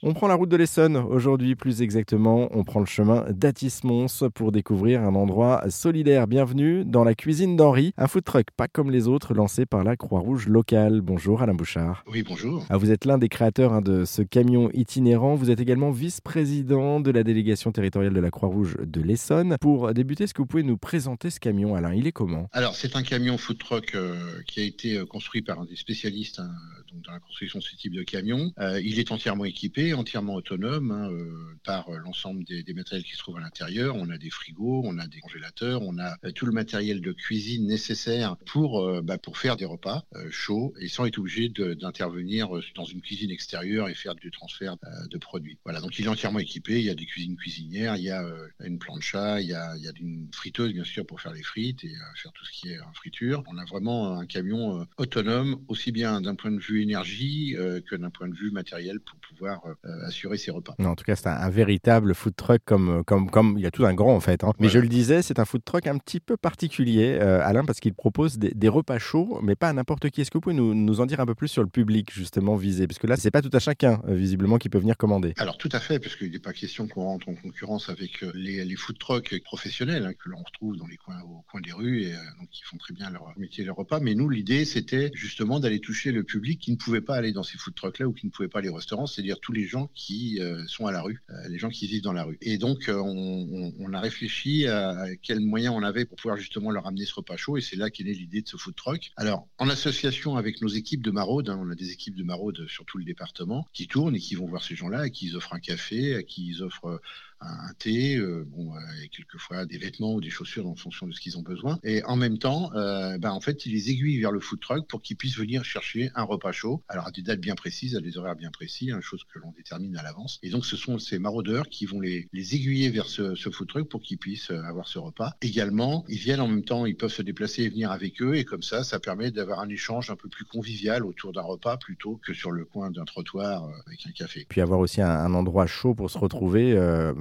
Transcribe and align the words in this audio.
On 0.00 0.14
prend 0.14 0.28
la 0.28 0.36
route 0.36 0.48
de 0.48 0.56
l'Essonne 0.56 0.96
aujourd'hui, 0.96 1.56
plus 1.56 1.82
exactement, 1.82 2.48
on 2.52 2.62
prend 2.62 2.78
le 2.78 2.86
chemin 2.86 3.26
d'Atis-Mons 3.32 4.28
pour 4.32 4.52
découvrir 4.52 5.02
un 5.02 5.16
endroit 5.16 5.68
solidaire. 5.70 6.28
Bienvenue 6.28 6.84
dans 6.84 7.02
la 7.02 7.16
cuisine 7.16 7.56
d'Henri, 7.56 7.94
un 7.96 8.06
food 8.06 8.22
truck 8.22 8.46
pas 8.56 8.68
comme 8.68 8.92
les 8.92 9.08
autres 9.08 9.34
lancé 9.34 9.66
par 9.66 9.82
la 9.82 9.96
Croix-Rouge 9.96 10.46
locale. 10.46 11.00
Bonjour 11.00 11.42
Alain 11.42 11.54
Bouchard. 11.54 12.04
Oui, 12.06 12.22
bonjour. 12.22 12.64
Ah, 12.70 12.76
vous 12.76 12.92
êtes 12.92 13.06
l'un 13.06 13.18
des 13.18 13.28
créateurs 13.28 13.72
hein, 13.72 13.80
de 13.80 14.04
ce 14.04 14.22
camion 14.22 14.70
itinérant. 14.72 15.34
Vous 15.34 15.50
êtes 15.50 15.58
également 15.58 15.90
vice-président 15.90 17.00
de 17.00 17.10
la 17.10 17.24
délégation 17.24 17.72
territoriale 17.72 18.14
de 18.14 18.20
la 18.20 18.30
Croix-Rouge 18.30 18.76
de 18.80 19.00
l'Essonne. 19.00 19.56
Pour 19.60 19.92
débuter, 19.92 20.24
est-ce 20.24 20.34
que 20.34 20.42
vous 20.42 20.46
pouvez 20.46 20.62
nous 20.62 20.78
présenter 20.78 21.28
ce 21.28 21.40
camion, 21.40 21.74
Alain? 21.74 21.92
Il 21.92 22.06
est 22.06 22.12
comment? 22.12 22.48
Alors, 22.52 22.76
c'est 22.76 22.94
un 22.94 23.02
camion 23.02 23.36
food 23.36 23.58
truck 23.58 23.96
euh, 23.96 24.14
qui 24.46 24.60
a 24.60 24.62
été 24.62 24.96
euh, 24.96 25.06
construit 25.06 25.42
par 25.42 25.58
un 25.58 25.64
des 25.64 25.74
spécialistes 25.74 26.38
hein, 26.38 26.52
donc 26.92 27.02
dans 27.02 27.12
la 27.12 27.18
construction 27.18 27.58
de 27.58 27.64
ce 27.64 27.74
type 27.74 27.94
de 27.94 28.04
camion. 28.04 28.52
Euh, 28.60 28.80
il 28.80 29.00
est 29.00 29.10
entièrement 29.10 29.44
équipé 29.44 29.87
entièrement 29.94 30.34
autonome 30.34 30.90
hein, 30.90 31.10
euh, 31.10 31.58
par 31.64 31.88
euh, 31.88 31.98
l'ensemble 31.98 32.44
des, 32.44 32.64
matériels 32.74 33.04
qui 33.04 33.12
se 33.12 33.18
trouvent 33.18 33.36
à 33.36 33.40
l'intérieur. 33.40 33.96
On 33.96 34.08
a 34.10 34.18
des 34.18 34.30
frigos, 34.30 34.82
on 34.84 34.98
a 34.98 35.06
des 35.06 35.20
congélateurs, 35.20 35.82
on 35.82 35.98
a 35.98 36.16
euh, 36.24 36.32
tout 36.32 36.46
le 36.46 36.52
matériel 36.52 37.00
de 37.00 37.12
cuisine 37.12 37.66
nécessaire 37.66 38.36
pour, 38.46 39.02
bah, 39.02 39.18
pour 39.18 39.38
faire 39.38 39.56
des 39.56 39.64
repas 39.64 40.04
chauds 40.30 40.74
et 40.80 40.88
sans 40.88 41.06
être 41.06 41.18
obligé 41.18 41.48
d'intervenir 41.48 42.48
dans 42.74 42.84
une 42.84 43.00
cuisine 43.00 43.30
extérieure 43.30 43.88
et 43.88 43.94
faire 43.94 44.14
du 44.14 44.30
transfert 44.30 44.76
de 45.10 45.18
produits. 45.18 45.58
Voilà, 45.64 45.80
donc 45.80 45.98
il 45.98 46.04
est 46.04 46.08
entièrement 46.08 46.38
équipé. 46.38 46.78
Il 46.78 46.84
y 46.84 46.90
a 46.90 46.94
des 46.94 47.06
cuisines 47.06 47.36
cuisinières, 47.36 47.96
il 47.96 48.04
y 48.04 48.10
a 48.10 48.24
une 48.60 48.78
plancha, 48.78 49.40
il 49.40 49.48
y 49.48 49.54
a, 49.54 49.76
il 49.76 49.82
y 49.82 49.88
a 49.88 49.92
une 50.00 50.28
friteuse 50.32 50.72
bien 50.72 50.84
sûr 50.84 51.06
pour 51.06 51.20
faire 51.20 51.32
les 51.32 51.42
frites 51.42 51.84
et 51.84 51.92
faire 52.16 52.32
tout 52.32 52.44
ce 52.44 52.52
qui 52.52 52.68
est 52.68 52.78
friture. 52.94 53.42
On 53.46 53.58
a 53.58 53.64
vraiment 53.64 54.18
un 54.18 54.26
camion 54.26 54.86
autonome 54.96 55.62
aussi 55.68 55.92
bien 55.92 56.20
d'un 56.20 56.34
point 56.34 56.50
de 56.50 56.60
vue 56.60 56.82
énergie 56.82 57.54
que 57.86 57.96
d'un 57.96 58.10
point 58.10 58.28
de 58.28 58.34
vue 58.34 58.50
matériel 58.50 59.00
pour 59.00 59.18
pouvoir 59.18 59.62
assurer 60.06 60.38
ses 60.38 60.50
repas. 60.50 60.74
en 60.78 60.94
tout 60.94 61.04
cas, 61.04 61.16
c'est 61.16 61.28
un, 61.28 61.48
véritable 61.48 62.14
food 62.14 62.34
truck 62.36 62.60
comme, 62.64 63.02
comme, 63.04 63.30
comme 63.30 63.54
il 63.56 63.62
y 63.62 63.66
a 63.66 63.70
tout 63.70 63.86
un 63.86 63.94
grand 63.94 64.14
en 64.14 64.20
fait. 64.20 64.44
Hein. 64.44 64.52
Mais 64.58 64.68
je 64.68 64.78
le 64.78 64.88
disais, 64.88 65.22
c'est 65.22 65.38
un 65.38 65.44
food 65.44 65.64
truck 65.64 65.86
un 65.86 65.98
petit 65.98 66.20
peu 66.20 66.36
particulier, 66.36 67.18
euh, 67.20 67.40
Alain, 67.42 67.64
parce 67.64 67.80
qu'il 67.80 67.94
propose 67.94 68.38
des, 68.38 68.68
repas 68.68 68.98
chauds, 68.98 69.40
mais 69.42 69.56
pas 69.56 69.68
à 69.70 69.72
n'importe 69.72 70.10
qui. 70.10 70.20
Est-ce 70.20 70.30
que 70.30 70.36
vous 70.36 70.42
pouvez 70.42 70.54
nous, 70.54 70.74
nous, 70.74 71.00
en 71.00 71.06
dire 71.06 71.20
un 71.20 71.26
peu 71.26 71.34
plus 71.34 71.48
sur 71.48 71.62
le 71.62 71.68
public 71.68 72.12
justement 72.12 72.56
visé? 72.56 72.86
Parce 72.86 72.98
que 72.98 73.06
là, 73.06 73.16
c'est 73.16 73.30
pas 73.30 73.40
tout 73.40 73.50
à 73.52 73.58
chacun, 73.58 74.02
euh, 74.08 74.14
visiblement, 74.14 74.58
qui 74.58 74.68
peut 74.68 74.78
venir 74.78 74.96
commander. 74.96 75.32
Alors 75.38 75.56
tout 75.56 75.70
à 75.72 75.80
fait, 75.80 75.98
parce 75.98 76.16
qu'il 76.16 76.30
n'est 76.30 76.38
pas 76.38 76.52
question 76.52 76.86
qu'on 76.86 77.04
rentre 77.04 77.28
en 77.28 77.34
concurrence 77.34 77.88
avec 77.88 78.20
les, 78.34 78.64
les 78.64 78.76
food 78.76 78.98
trucks 78.98 79.34
professionnels 79.44 80.04
hein, 80.04 80.12
que 80.12 80.28
l'on 80.28 80.42
retrouve 80.42 80.76
dans 80.76 80.86
les 80.86 80.96
coins, 80.96 81.20
au 81.22 81.44
coin 81.50 81.60
des 81.60 81.72
rues 81.72 82.02
et 82.02 82.12
donc 82.38 82.48
qui 82.50 82.62
font 82.62 82.76
très 82.76 82.94
bien 82.94 83.10
leur 83.10 83.32
métier, 83.38 83.64
leur 83.64 83.76
repas. 83.76 84.00
Mais 84.00 84.14
nous, 84.14 84.28
l'idée, 84.28 84.64
c'était 84.64 85.10
justement 85.14 85.60
d'aller 85.60 85.80
toucher 85.80 86.12
le 86.12 86.24
public 86.24 86.60
qui 86.60 86.72
ne 86.72 86.76
pouvait 86.76 87.00
pas 87.00 87.16
aller 87.16 87.32
dans 87.32 87.42
ces 87.42 87.58
food 87.58 87.74
trucks-là 87.74 88.06
ou 88.06 88.12
qui 88.12 88.26
ne 88.26 88.30
pouvait 88.30 88.48
pas 88.48 88.58
aller 88.58 88.68
au 88.68 88.74
restaurant, 88.74 89.06
c'est-à-dire 89.06 89.40
tous 89.40 89.52
les 89.52 89.67
gens 89.68 89.90
qui 89.94 90.40
euh, 90.40 90.64
sont 90.66 90.86
à 90.86 90.92
la 90.92 91.02
rue, 91.02 91.22
euh, 91.30 91.48
les 91.48 91.58
gens 91.58 91.68
qui 91.68 91.86
vivent 91.86 92.02
dans 92.02 92.12
la 92.12 92.24
rue. 92.24 92.38
Et 92.40 92.58
donc, 92.58 92.88
euh, 92.88 92.96
on, 92.96 93.92
a 93.92 94.00
réfléchi 94.00 94.66
à, 94.66 95.06
quels 95.22 95.40
moyens 95.40 95.74
on 95.76 95.82
avait 95.82 96.04
pour 96.04 96.16
pouvoir 96.16 96.36
justement 96.36 96.70
leur 96.70 96.86
amener 96.86 97.06
ce 97.06 97.14
repas 97.14 97.36
chaud, 97.36 97.56
et 97.56 97.60
c'est 97.60 97.76
là 97.76 97.90
qu'est 97.90 98.04
née 98.04 98.12
l'idée 98.12 98.42
de 98.42 98.48
ce 98.48 98.56
food 98.56 98.74
truck. 98.74 99.12
Alors, 99.16 99.46
en 99.58 99.68
association 99.68 100.36
avec 100.36 100.60
nos 100.60 100.68
équipes 100.68 101.02
de 101.02 101.10
maraude, 101.10 101.48
hein, 101.48 101.58
on 101.60 101.70
a 101.70 101.74
des 101.74 101.90
équipes 101.92 102.16
de 102.16 102.24
maraude 102.24 102.66
sur 102.68 102.84
tout 102.84 102.98
le 102.98 103.04
département 103.04 103.66
qui 103.72 103.86
tournent 103.86 104.16
et 104.16 104.20
qui 104.20 104.34
vont 104.34 104.46
voir 104.46 104.62
ces 104.64 104.74
gens-là, 104.74 105.06
et 105.06 105.10
qui 105.10 105.26
ils 105.26 105.36
offrent 105.36 105.54
un 105.54 105.60
café, 105.60 106.16
à 106.16 106.22
qui 106.22 106.48
ils 106.48 106.62
offrent 106.62 107.00
un 107.40 107.72
thé, 107.78 108.16
euh, 108.16 108.44
bon, 108.46 108.74
euh, 108.74 108.78
et 109.04 109.08
quelquefois 109.08 109.66
des 109.66 109.78
vêtements 109.78 110.14
ou 110.14 110.20
des 110.20 110.30
chaussures 110.30 110.66
en 110.66 110.74
fonction 110.74 111.06
de 111.06 111.12
ce 111.12 111.20
qu'ils 111.20 111.38
ont 111.38 111.42
besoin. 111.42 111.78
Et 111.84 112.02
en 112.04 112.16
même 112.16 112.38
temps, 112.38 112.70
euh, 112.74 113.18
ben, 113.18 113.30
en 113.30 113.40
fait, 113.40 113.66
ils 113.66 113.72
les 113.72 113.90
aiguillent 113.90 114.20
vers 114.20 114.32
le 114.32 114.40
food 114.40 114.60
truck 114.60 114.86
pour 114.88 115.02
qu'ils 115.02 115.16
puissent 115.16 115.36
venir 115.38 115.64
chercher 115.64 116.10
un 116.14 116.24
repas 116.24 116.52
chaud. 116.52 116.82
Alors 116.88 117.06
à 117.06 117.10
des 117.10 117.22
dates 117.22 117.40
bien 117.40 117.54
précises, 117.54 117.96
à 117.96 118.00
des 118.00 118.18
horaires 118.18 118.36
bien 118.36 118.50
précis, 118.50 118.90
hein, 118.90 119.00
chose 119.00 119.24
que 119.32 119.38
l'on 119.38 119.52
détermine 119.52 119.96
à 119.96 120.02
l'avance. 120.02 120.38
Et 120.42 120.50
donc 120.50 120.66
ce 120.66 120.76
sont 120.76 120.98
ces 120.98 121.18
maraudeurs 121.18 121.68
qui 121.68 121.86
vont 121.86 122.00
les, 122.00 122.28
les 122.32 122.54
aiguiller 122.54 122.90
vers 122.90 123.06
ce, 123.06 123.34
ce 123.34 123.50
food 123.50 123.68
truck 123.68 123.88
pour 123.88 124.00
qu'ils 124.00 124.18
puissent 124.18 124.50
avoir 124.50 124.88
ce 124.88 124.98
repas. 124.98 125.34
Également, 125.42 126.04
ils 126.08 126.18
viennent 126.18 126.40
en 126.40 126.48
même 126.48 126.64
temps, 126.64 126.86
ils 126.86 126.96
peuvent 126.96 127.12
se 127.12 127.22
déplacer 127.22 127.62
et 127.62 127.68
venir 127.68 127.90
avec 127.90 128.20
eux. 128.22 128.34
Et 128.36 128.44
comme 128.44 128.62
ça, 128.62 128.84
ça 128.84 128.98
permet 128.98 129.30
d'avoir 129.30 129.60
un 129.60 129.68
échange 129.68 130.10
un 130.10 130.16
peu 130.16 130.28
plus 130.28 130.44
convivial 130.44 131.04
autour 131.04 131.32
d'un 131.32 131.42
repas 131.42 131.76
plutôt 131.76 132.20
que 132.24 132.34
sur 132.34 132.50
le 132.50 132.64
coin 132.64 132.90
d'un 132.90 133.04
trottoir 133.04 133.68
avec 133.86 134.06
un 134.06 134.12
café. 134.12 134.46
Puis 134.48 134.60
avoir 134.60 134.80
aussi 134.80 135.00
un, 135.00 135.08
un 135.08 135.34
endroit 135.34 135.66
chaud 135.66 135.94
pour 135.94 136.10
se 136.10 136.18
retrouver, 136.18 136.74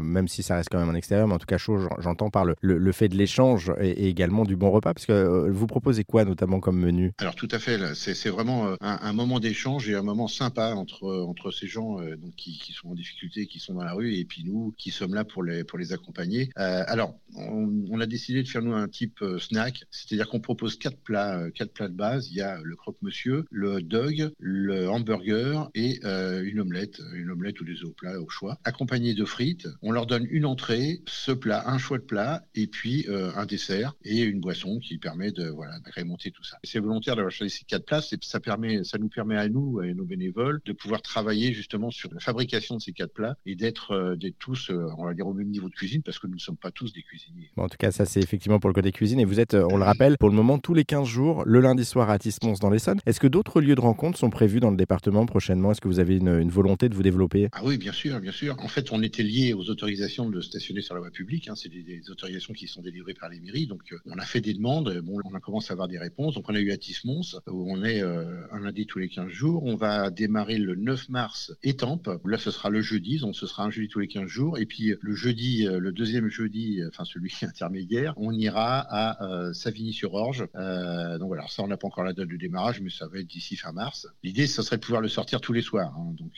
même 0.07 0.27
si 0.27 0.43
ça 0.43 0.55
reste 0.55 0.69
quand 0.71 0.79
même 0.79 0.89
en 0.89 0.95
extérieur, 0.95 1.27
mais 1.27 1.33
en 1.33 1.39
tout 1.39 1.45
cas 1.45 1.57
chaud, 1.57 1.77
j'entends 1.99 2.29
par 2.29 2.45
le, 2.45 2.55
le, 2.61 2.91
fait 2.91 3.09
de 3.09 3.15
l'échange 3.15 3.71
et, 3.79 4.07
également 4.07 4.45
du 4.45 4.55
bon 4.55 4.71
repas, 4.71 4.93
parce 4.93 5.05
que 5.05 5.11
euh, 5.11 5.51
vous 5.51 5.67
proposez 5.67 6.03
quoi 6.03 6.25
notamment 6.25 6.59
comme 6.59 6.79
menu? 6.79 7.13
Alors 7.19 7.35
tout 7.35 7.47
à 7.51 7.59
fait, 7.59 7.77
c'est 7.93 8.29
vraiment 8.29 8.67
euh, 8.67 8.75
un, 8.81 9.13
moment 9.13 9.39
d'échange 9.39 9.89
et 9.89 9.95
un 9.95 10.01
moment 10.01 10.27
sympa 10.27 10.73
entre, 10.73 11.07
entre 11.27 11.51
ces 11.51 11.67
gens 11.67 11.99
euh, 11.99 12.15
donc, 12.15 12.35
qui, 12.35 12.57
qui, 12.57 12.73
sont 12.73 12.89
en 12.89 12.95
difficulté, 12.95 13.45
qui 13.47 13.59
sont 13.59 13.73
dans 13.73 13.83
la 13.83 13.93
rue, 13.93 14.15
et 14.15 14.25
puis 14.25 14.43
nous 14.43 14.73
qui 14.77 14.91
sommes 14.91 15.13
là 15.13 15.23
pour 15.23 15.43
les, 15.43 15.63
pour 15.63 15.77
les 15.77 15.93
accompagner. 15.93 16.49
alors, 16.55 17.19
on, 17.37 17.99
a 17.99 18.05
décidé 18.05 18.43
de 18.43 18.47
faire 18.47 18.61
nous 18.61 18.73
un 18.73 18.87
type 18.87 19.23
snack, 19.39 19.83
c'est-à-dire 19.91 20.29
qu'on 20.29 20.39
propose 20.39 20.77
quatre 20.77 20.99
plats, 20.99 21.49
quatre 21.51 21.73
plats 21.73 21.89
de 21.89 21.95
base. 21.95 22.29
Il 22.29 22.37
y 22.37 22.41
a 22.41 22.59
le 22.61 22.75
croque-monsieur, 22.75 23.45
le 23.49 23.81
dog, 23.81 24.31
le 24.39 24.89
hamburger 24.89 25.69
et 25.73 25.99
une 26.03 26.59
omelette, 26.59 27.01
une 27.13 27.31
omelette 27.31 27.59
ou 27.61 27.65
des 27.65 27.83
œufs 27.83 27.93
plats 27.95 28.19
au 28.21 28.29
choix, 28.29 28.59
accompagné 28.63 29.13
de 29.13 29.25
frites. 29.25 29.67
On 29.81 29.91
leur 29.91 30.05
donne 30.05 30.27
une 30.29 30.45
entrée, 30.45 31.01
ce 31.07 31.31
plat, 31.31 31.67
un 31.67 31.77
choix 31.77 31.97
de 31.97 32.03
plat, 32.03 32.43
et 32.55 32.67
puis 32.67 33.05
euh, 33.07 33.31
un 33.35 33.45
dessert 33.45 33.93
et 34.03 34.21
une 34.21 34.39
boisson 34.39 34.79
qui 34.79 34.97
permet 34.97 35.31
de, 35.31 35.47
voilà, 35.49 35.79
de 35.79 35.91
remonter 35.95 36.31
tout 36.31 36.43
ça. 36.43 36.57
C'est 36.63 36.79
volontaire 36.79 37.15
d'avoir 37.15 37.31
choisi 37.31 37.57
ces 37.57 37.65
quatre 37.65 37.85
places 37.85 38.13
et 38.13 38.17
ça, 38.21 38.39
permet, 38.39 38.83
ça 38.83 38.97
nous 38.97 39.09
permet 39.09 39.37
à 39.37 39.47
nous 39.47 39.81
et 39.81 39.93
nos 39.93 40.05
bénévoles 40.05 40.59
de 40.65 40.73
pouvoir 40.73 41.01
travailler 41.01 41.53
justement 41.53 41.91
sur 41.91 42.13
la 42.13 42.19
fabrication 42.19 42.77
de 42.77 42.81
ces 42.81 42.93
quatre 42.93 43.13
plats 43.13 43.37
et 43.45 43.55
d'être 43.55 43.91
euh, 43.91 44.15
tous, 44.39 44.69
euh, 44.69 44.87
on 44.97 45.05
va 45.05 45.13
dire, 45.13 45.27
au 45.27 45.33
même 45.33 45.49
niveau 45.49 45.69
de 45.69 45.75
cuisine 45.75 46.01
parce 46.03 46.19
que 46.19 46.27
nous 46.27 46.35
ne 46.35 46.39
sommes 46.39 46.57
pas 46.57 46.71
tous 46.71 46.93
des 46.93 47.03
cuisiniers. 47.03 47.26
En 47.57 47.67
tout 47.67 47.77
cas, 47.77 47.91
ça 47.91 48.05
c'est 48.05 48.21
effectivement 48.21 48.59
pour 48.59 48.69
le 48.69 48.73
côté 48.73 48.91
cuisine 48.91 49.19
et 49.19 49.25
vous 49.25 49.39
êtes, 49.39 49.53
on 49.53 49.77
le 49.77 49.83
rappelle, 49.83 50.17
pour 50.17 50.29
le 50.29 50.35
moment 50.35 50.59
tous 50.59 50.73
les 50.73 50.85
15 50.85 51.07
jours, 51.07 51.43
le 51.45 51.59
lundi 51.59 51.85
soir 51.85 52.09
à 52.09 52.19
Tismons 52.19 52.55
dans 52.61 52.69
l'Essonne. 52.69 52.99
Est-ce 53.05 53.19
que 53.19 53.27
d'autres 53.27 53.61
lieux 53.61 53.75
de 53.75 53.81
rencontre 53.81 54.17
sont 54.17 54.29
prévus 54.29 54.59
dans 54.59 54.71
le 54.71 54.77
département 54.77 55.25
prochainement? 55.25 55.71
Est-ce 55.71 55.81
que 55.81 55.87
vous 55.87 55.99
avez 55.99 56.17
une, 56.17 56.49
volonté 56.49 56.89
de 56.89 56.95
vous 56.95 57.03
développer? 57.03 57.49
Ah 57.51 57.61
oui, 57.63 57.77
bien 57.77 57.91
sûr, 57.91 58.19
bien 58.19 58.31
sûr. 58.31 58.55
En 58.59 58.67
fait, 58.67 58.91
on 58.91 59.01
était 59.01 59.23
lié 59.23 59.53
aux 59.53 59.69
autorisations 59.69 60.29
de 60.29 60.41
stationner 60.41 60.81
sur 60.81 60.95
la 60.95 61.01
voie 61.01 61.11
publique. 61.11 61.47
Hein, 61.47 61.55
c'est 61.55 61.69
des, 61.69 62.01
autorisations 62.09 62.53
qui 62.53 62.67
sont 62.67 62.81
délivrées 62.81 63.13
par 63.13 63.29
les 63.29 63.39
mairies. 63.39 63.67
Donc, 63.67 63.81
euh, 63.91 63.97
on 64.05 64.17
a 64.17 64.25
fait 64.25 64.41
des 64.41 64.53
demandes. 64.53 65.01
Bon, 65.03 65.19
on 65.25 65.35
a 65.35 65.39
commencé 65.39 65.71
à 65.71 65.73
avoir 65.73 65.87
des 65.87 65.97
réponses. 65.97 66.35
Donc, 66.35 66.49
on 66.49 66.55
a 66.55 66.59
eu 66.59 66.71
à 66.71 66.77
Tismons, 66.77 67.21
où 67.47 67.71
on 67.71 67.83
est 67.83 68.01
euh, 68.01 68.45
un 68.51 68.59
lundi 68.59 68.85
tous 68.85 68.99
les 68.99 69.09
15 69.09 69.29
jours. 69.29 69.63
On 69.63 69.75
va 69.75 70.09
démarrer 70.09 70.57
le 70.57 70.75
9 70.75 71.09
mars 71.09 71.53
Étampes. 71.63 72.09
Là, 72.25 72.37
ce 72.37 72.51
sera 72.51 72.69
le 72.69 72.81
jeudi. 72.81 73.19
Donc, 73.19 73.35
ce 73.35 73.47
sera 73.47 73.63
un 73.63 73.69
jeudi 73.69 73.87
tous 73.87 73.99
les 73.99 74.07
15 74.07 74.27
jours. 74.27 74.57
Et 74.57 74.65
puis, 74.65 74.93
le 74.99 75.15
jeudi, 75.15 75.67
euh, 75.67 75.79
le 75.79 75.91
deuxième 75.91 76.29
jeudi, 76.29 76.81
enfin, 76.87 77.03
celui 77.17 77.33
intermédiaire, 77.41 78.13
on 78.17 78.31
ira 78.31 78.85
à 78.89 79.53
Savigny-sur-Orge. 79.53 80.47
donc, 80.53 81.27
voilà, 81.27 81.45
ça, 81.47 81.63
on 81.63 81.67
n'a 81.67 81.77
pas 81.77 81.87
encore 81.87 82.03
la 82.03 82.13
date 82.13 82.27
de 82.27 82.37
démarrage, 82.37 82.81
mais 82.81 82.89
ça 82.89 83.07
va 83.07 83.19
être 83.19 83.27
d'ici 83.27 83.55
fin 83.55 83.71
mars. 83.71 84.07
L'idée, 84.23 84.47
ce 84.47 84.61
serait 84.61 84.77
de 84.77 84.81
pouvoir 84.81 85.01
le 85.01 85.07
sortir 85.07 85.41
tous 85.41 85.53
les 85.53 85.61
soirs. 85.61 85.93
Hein, 85.97 86.13
donc, 86.17 86.31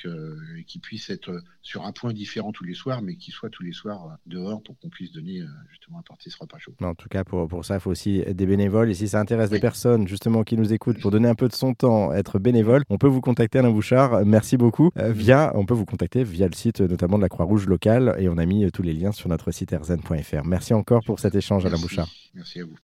qu'il 0.66 0.82
puisse 0.82 1.10
être 1.10 1.42
sur 1.62 1.86
un 1.86 1.92
point 1.92 2.14
différent 2.14 2.52
tous 2.52 2.64
les 2.64 2.74
soirs, 2.74 3.02
mais 3.02 3.16
qu'il 3.16 3.34
soit 3.34 3.50
tous 3.50 3.64
les 3.64 3.74
soirs 3.74 4.18
dehors 4.26 4.62
pour 4.64 4.78
qu'on 4.80 4.90
puisse 4.90 5.12
donner 5.12 5.42
euh, 5.42 5.46
justement 5.70 6.00
apporter 6.00 6.30
ce 6.30 6.38
repas 6.40 6.58
chaud. 6.58 6.74
En 6.82 6.96
tout 6.96 7.10
cas, 7.10 7.24
pour, 7.24 7.48
pour 7.48 7.66
ça, 7.66 7.76
il 7.76 7.80
faut 7.80 7.92
aussi 7.92 8.24
des 8.34 8.46
bénévoles. 8.46 8.90
Et 8.90 8.94
si 8.94 9.08
ça 9.08 9.20
intéresse 9.20 9.50
des 9.50 9.60
personnes 9.60 10.08
justement 10.08 10.44
qui 10.44 10.58
nous 10.58 10.74
écoutent 10.74 11.00
pour 11.00 11.12
donner 11.12 11.28
un 11.28 11.36
peu 11.36 11.48
de 11.48 11.54
son 11.54 11.74
temps, 11.74 12.14
être 12.14 12.40
bénévole, 12.40 12.84
on 12.90 12.98
peut 12.98 13.08
vous 13.08 13.22
contacter 13.22 13.60
Alain 13.60 13.72
Bouchard. 13.72 14.26
Merci 14.26 14.58
beaucoup. 14.58 14.90
Euh, 14.98 15.12
via, 15.12 15.52
on 15.56 15.66
peut 15.66 15.74
vous 15.74 15.86
contacter 15.86 16.24
via 16.24 16.48
le 16.48 16.56
site 16.56 16.82
notamment 16.82 17.18
de 17.18 17.24
la 17.24 17.30
Croix-Rouge 17.30 17.68
locale 17.68 18.16
et 18.20 18.30
on 18.30 18.38
a 18.38 18.46
mis 18.46 18.70
tous 18.72 18.82
les 18.82 18.94
liens 18.94 19.12
sur 19.12 19.30
notre 19.30 19.52
site 19.52 19.72
rzn.fr. 19.72 20.46
Merci 20.70 20.80
encore 20.80 21.04
pour 21.04 21.20
cet 21.20 21.34
échange, 21.34 21.66
Alain 21.66 21.80
Bouchard. 21.80 22.08
Merci 22.36 22.60
à 22.60 22.66
vous. 22.66 22.78